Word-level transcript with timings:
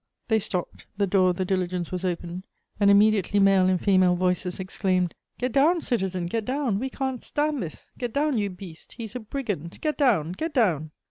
They 0.29 0.39
stopped, 0.39 0.87
the 0.97 1.05
door 1.05 1.29
of 1.29 1.35
the 1.35 1.45
diligence 1.45 1.91
was 1.91 2.03
opened, 2.03 2.41
and 2.79 2.89
immediately 2.89 3.39
male 3.39 3.67
and 3.67 3.79
female 3.79 4.15
voices 4.15 4.59
exclaimed: 4.59 5.13
"Get 5.37 5.51
down, 5.51 5.81
citizen, 5.81 6.25
get 6.25 6.43
down! 6.43 6.79
We 6.79 6.89
can't 6.89 7.21
stand 7.21 7.61
this! 7.61 7.91
Get 7.99 8.11
down, 8.11 8.35
you 8.39 8.49
beast! 8.49 8.93
He's 8.93 9.15
a 9.15 9.19
brigand! 9.19 9.79
Get 9.79 9.99
down, 9.99 10.31
get 10.31 10.55
down!" 10.55 10.89